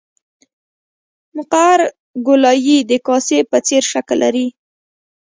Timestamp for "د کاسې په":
2.89-3.57